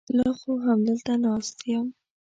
[0.17, 1.87] لا خو همدلته ناست یم.